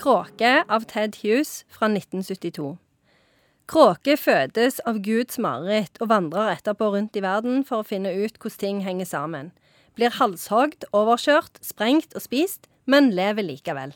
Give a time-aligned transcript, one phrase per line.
[0.00, 2.78] Kråke av Ted Hughes fra 1972.
[3.68, 8.38] Kråke fødes av Guds mareritt og vandrer etterpå rundt i verden for å finne ut
[8.40, 9.50] hvordan ting henger sammen.
[9.98, 13.92] Blir halshogd, overkjørt, sprengt og spist, men lever likevel.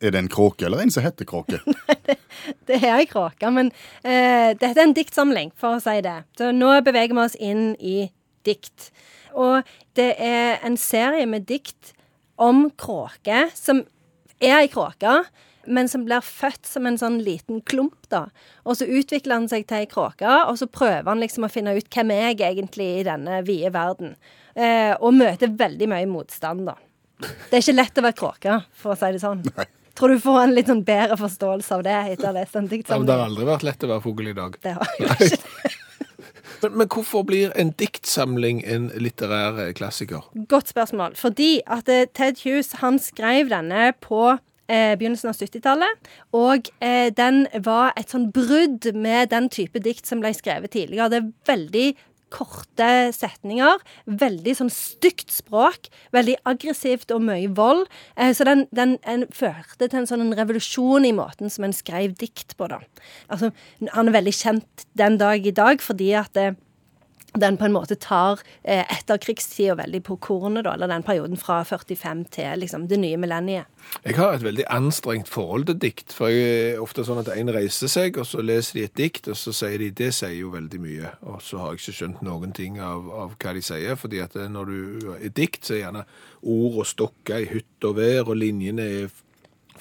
[0.00, 1.60] Er det en kråke eller en som heter kråke?
[1.66, 2.16] Nei,
[2.64, 3.68] Det er ei kråke, men
[4.00, 6.22] eh, dette er en diktsamling, for å si det.
[6.40, 7.98] Så nå beveger vi oss inn i
[8.48, 8.88] dikt.
[9.36, 9.60] Og
[9.98, 11.92] det er en serie med dikt
[12.40, 13.84] om kråke, som
[14.40, 15.20] er ei kråke,
[15.68, 18.26] men som blir født som en sånn liten klump, da.
[18.64, 21.76] Og så utvikler han seg til ei kråke, og så prøver han liksom å finne
[21.76, 24.14] ut hvem er jeg egentlig i denne vide verden.
[24.54, 26.78] Eh, og møter veldig mye motstand, da.
[27.18, 29.44] Det er ikke lett å være kråke, for å si det sånn.
[29.58, 29.68] Nei.
[29.98, 32.68] Tror du får en litt sånn bedre forståelse av det etter å ha lest en
[32.70, 34.54] Ja, men det har aldri vært lett å være fugl i dag.
[34.62, 35.38] Det har jo ikke.
[36.62, 40.26] Men, men hvorfor blir en diktsamling en litterær eh, klassiker?
[40.48, 41.16] Godt spørsmål.
[41.16, 46.10] Fordi at eh, Ted Hughes han skrev denne på eh, begynnelsen av 70-tallet.
[46.36, 51.10] Og eh, den var et sånn brudd med den type dikt som ble skrevet tidligere.
[51.12, 51.86] Det er veldig
[52.34, 53.82] korte setninger.
[54.20, 55.90] Veldig sånn stygt språk.
[56.14, 57.86] Veldig aggressivt og mye vold.
[58.16, 61.76] Eh, så den, den en, førte til en sånn en revolusjon i måten som en
[61.76, 62.80] skrev dikt på, da.
[63.32, 63.52] Altså,
[63.94, 66.56] han er veldig kjent den dag i dag fordi at eh,
[67.40, 71.60] den på en måte tar eh, etterkrigstida veldig på kornet, da, eller den perioden fra
[71.66, 73.68] 45 til liksom, det nye millenniet.
[74.04, 77.52] Jeg har et veldig anstrengt forhold til dikt, for jeg er ofte sånn at en
[77.54, 80.52] reiser seg, og så leser de et dikt, og så sier de det sier jo
[80.54, 83.96] veldig mye, og så har jeg ikke skjønt noen ting av, av hva de sier,
[84.00, 86.04] fordi at eh, når du er dikt, så er gjerne
[86.42, 89.16] ord og stokker i hytt og vær, og linjene er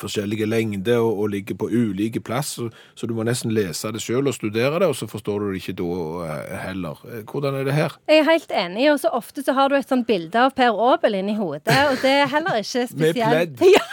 [0.01, 4.01] forskjellige lengder og, og ligger på ulike plass, så, så du må nesten lese det
[4.03, 5.91] selv og studere det, og så forstår du det ikke da
[6.27, 7.03] eh, heller.
[7.09, 7.97] Eh, Hvordan er det her?
[8.09, 10.73] Jeg er helt enig, og så ofte så har du et sånt bilde av Per
[10.89, 13.23] Aabel inni hodet, og det er heller ikke spesielt.
[13.23, 13.65] Med pledd.
[13.77, 13.85] Ja.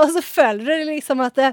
[0.00, 1.50] Og så føler du liksom at det,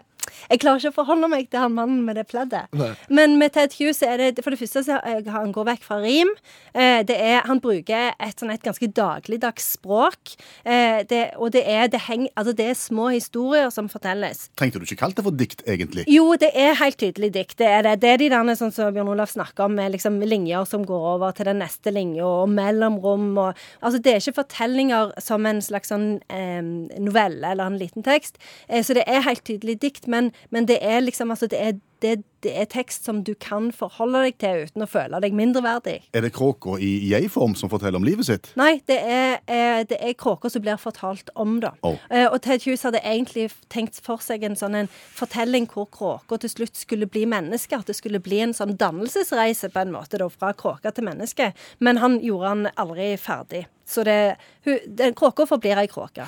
[0.50, 2.70] jeg klarer ikke å forholde meg til han mannen med det pleddet.
[2.78, 2.92] Nei.
[3.10, 5.98] Men med Ted Hughes er det For det første så er- han går vekk fra
[6.02, 6.30] rim.
[6.74, 10.36] Eh, det er, han bruker et, sånn, et ganske dagligdags språk.
[10.66, 14.50] Eh, det, og det er, det, heng, altså det er små historier som fortelles.
[14.56, 16.06] Trengte du ikke kalt det for dikt, egentlig?
[16.08, 17.58] Jo, det er helt tydelig dikt.
[17.60, 18.00] Det er det.
[18.02, 21.08] Det er de der sånn som Bjørn Olav snakker om, med liksom linjer som går
[21.16, 25.60] over til den neste linja, og mellomrom og Altså, det er ikke fortellinger som en
[25.64, 26.62] slags sånn eh,
[27.00, 28.38] novelle eller en liten tekst.
[28.68, 31.76] Eh, så det er helt tydelig dikt, men, men det er liksom Altså, det er,
[32.02, 35.98] det, det er tekst som du kan forholde deg til uten å føle deg mindreverdig.
[36.16, 38.50] Er det kråka i jeg-form som forteller om livet sitt?
[38.60, 41.74] Nei, det er, eh, det er kråka som blir fortalt om, da.
[41.86, 42.00] Oh.
[42.10, 46.40] Eh, og Ted Hughes hadde egentlig tenkt for seg en sånn en fortelling hvor kråka
[46.42, 47.78] til slutt skulle bli menneske.
[47.78, 51.52] At det skulle bli en sånn dannelsesreise på en måte, da, fra kråke til menneske.
[51.80, 53.68] Men han gjorde han aldri ferdig.
[53.90, 56.28] Så det, den kråka forblir ei kråke.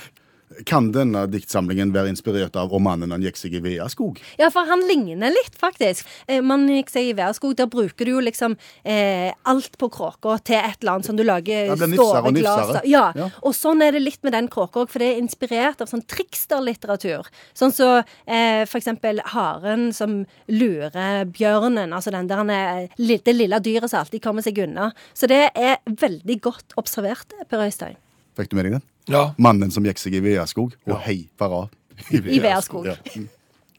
[0.66, 4.22] Kan denne diktsamlingen være inspirert av om mannen han gikk seg i Veaskog?
[4.39, 6.07] Ja, for han ligner litt, faktisk.
[6.28, 10.38] Eh, man gikk seg i Veaskog', Der bruker du jo liksom eh, alt på kråka
[10.44, 12.81] til et eller annet som du lager store og glass.
[12.88, 13.11] Ja.
[13.16, 13.29] Ja.
[13.44, 16.06] Og sånn er det litt med den kråka òg, for det er inspirert av sånn
[16.07, 17.28] triksterlitteratur.
[17.53, 21.94] Sånn som så, eh, for eksempel haren som lurer bjørnen.
[21.94, 24.91] Altså den der han er, det lille dyret som alltid kommer seg unna.
[25.13, 27.97] Så det er veldig godt observert, Per Øystein.
[28.41, 28.84] Fikk du med deg den?
[29.12, 31.68] Ja, Mannen som gikk seg i Veaskog, og hei fara
[32.09, 32.88] I Veaskog.
[32.90, 32.96] Ja.
[33.13, 33.28] Mm.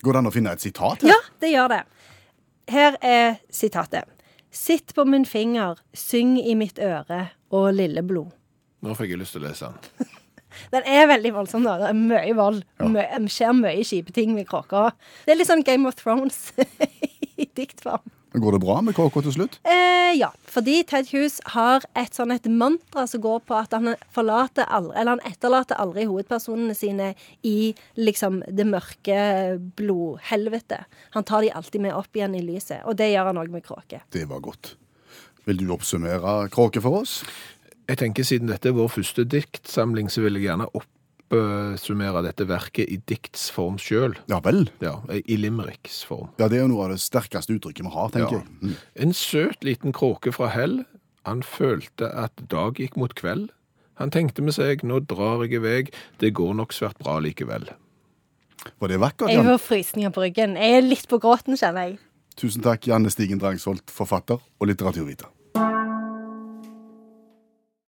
[0.03, 1.11] Går det an å finne et sitat her?
[1.11, 1.81] Ja, det gjør det.
[2.71, 4.07] Her er sitatet.
[4.55, 8.31] Sitt på min finger, syng i mitt øre, og lille blod.
[8.83, 10.11] nå fikk jeg lyst til å lese den.
[10.75, 11.79] Den er veldig voldsom, da.
[11.81, 12.59] Det er mye vold.
[12.85, 14.91] Mø det skjer mye kjipe ting med kråka.
[15.25, 16.53] Det er litt sånn Game of Thrones
[17.41, 18.05] i diktform.
[18.33, 19.59] Går det bra med KK til slutt?
[19.69, 23.95] Eh, ja, fordi Ted Hughes har et sånn et mantra som går på at han
[24.15, 27.11] forlater aldri, eller han etterlater aldri hovedpersonene sine
[27.45, 29.19] i liksom det mørke
[29.77, 30.83] blodhelvete.
[31.17, 33.67] Han tar de alltid med opp igjen i lyset, og det gjør han òg med
[33.67, 34.01] kråke.
[34.17, 34.75] Det var godt.
[35.45, 37.21] Vil du oppsummere kråke for oss?
[37.91, 40.71] Jeg tenker Siden dette er vår første diktsamling, så vil jeg gjerne
[41.33, 44.15] oppsummere dette verket i dikts form sjøl.
[44.31, 44.67] Ja vel.
[44.83, 46.31] Ja, I limericks form.
[46.39, 48.43] Ja, Det er jo noe av det sterkeste uttrykket vi har, tenker Ja.
[48.43, 48.49] jeg.
[48.63, 48.77] Mm.
[48.97, 50.85] En søt liten kråke fra hell.
[51.25, 53.51] Han følte at dag gikk mot kveld.
[53.97, 57.69] Han tenkte med seg, nå drar jeg i vei, det går nok svært bra likevel.
[58.81, 59.47] Var det vakkert, Jeg Jan?
[59.47, 60.55] får frysninger på ryggen.
[60.57, 61.99] Jeg er litt på gråten, kjenner jeg.
[62.37, 65.27] Tusen takk, Janne Stigen Drangsholt, forfatter og litteraturviter.